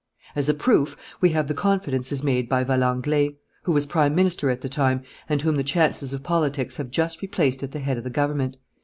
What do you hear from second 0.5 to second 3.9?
proof, we have the confidences made by Valenglay, who was